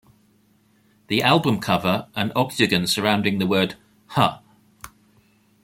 The 1.09 1.21
album 1.21 1.59
cover, 1.59 2.07
an 2.15 2.31
octagon 2.35 2.87
surrounding 2.87 3.37
the 3.37 3.45
word 3.45 3.75
Huh? 4.07 4.39